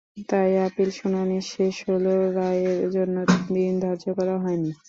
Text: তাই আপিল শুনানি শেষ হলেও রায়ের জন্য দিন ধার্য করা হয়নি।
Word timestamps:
তাই 0.29 0.51
আপিল 0.65 0.89
শুনানি 0.99 1.37
শেষ 1.51 1.75
হলেও 1.87 2.21
রায়ের 2.37 2.79
জন্য 2.95 3.15
দিন 3.47 3.73
ধার্য 3.83 4.03
করা 4.17 4.35
হয়নি। 4.43 4.71